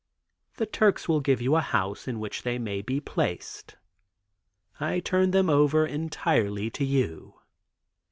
[0.55, 3.75] The Turks will give you a house in which they may be placed.
[4.79, 7.35] I turn them over entirely to you.